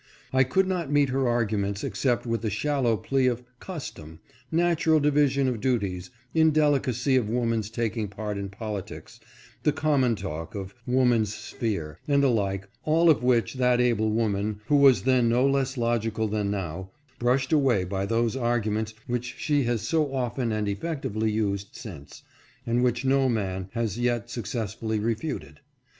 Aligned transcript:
I 0.33 0.43
could 0.43 0.65
not 0.67 0.91
meet 0.91 1.09
her 1.09 1.27
arguments 1.27 1.83
except 1.83 2.25
with 2.25 2.41
the 2.41 2.49
shallow 2.49 2.97
plea 2.97 3.27
of" 3.27 3.43
custom,"" 3.69 4.19
natural 4.51 4.99
division 4.99 5.47
of 5.47 5.61
duties,"" 5.61 6.09
indelicacy 6.43 7.15
of 7.17 7.29
woman's 7.29 7.69
taking 7.69 8.07
part 8.07 8.35
in 8.35 8.49
politics," 8.49 9.19
the 9.61 9.71
common 9.71 10.15
talk 10.15 10.55
of" 10.55 10.73
woman's 10.87 11.31
sphere," 11.35 11.99
and 12.07 12.23
the 12.23 12.31
like, 12.31 12.67
all 12.83 13.11
of 13.11 13.21
which 13.21 13.53
that 13.53 13.79
able 13.79 14.09
wo 14.09 14.23
ARGUMENT 14.23 14.61
FOR 14.65 14.73
UNIVERSAL 14.73 14.95
SUFFRAGE. 14.95 15.03
575 15.05 15.11
man, 15.13 15.29
who 15.29 15.29
was 15.29 15.29
then 15.29 15.29
no 15.29 15.45
less 15.45 15.77
logical 15.77 16.27
than 16.27 16.49
now, 16.49 16.89
brushed 17.19 17.53
away 17.53 17.83
by 17.83 18.03
those 18.07 18.35
arguments 18.35 18.95
which 19.05 19.35
she 19.37 19.65
has 19.65 19.87
so 19.87 20.11
often 20.15 20.51
and 20.51 20.67
effectively 20.67 21.29
used 21.29 21.75
since, 21.75 22.23
and 22.65 22.83
which 22.83 23.05
no 23.05 23.29
man 23.29 23.69
lias 23.75 23.99
yet 23.99 24.31
success 24.31 24.73
fully 24.73 24.97
refuted. 24.97 25.59